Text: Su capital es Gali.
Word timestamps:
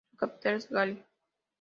Su 0.09 0.17
capital 0.17 0.55
es 0.55 0.67
Gali. 0.67 1.03